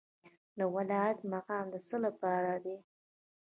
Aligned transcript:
د 0.57 0.59
ولایت 0.75 1.19
مقام 1.33 1.65
د 1.73 1.75
څه 1.87 1.97
لپاره 2.05 2.53
دی؟ 2.63 2.77